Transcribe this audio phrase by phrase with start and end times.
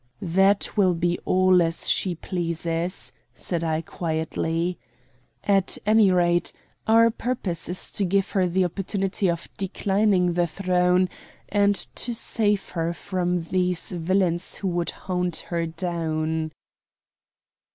[0.33, 4.79] "That will be all as she pleases," said I quietly.
[5.43, 6.51] "At any rate,
[6.87, 11.07] our purpose is to give her the opportunity of declining the throne,
[11.49, 16.51] and to save her from these villains who would hound her down."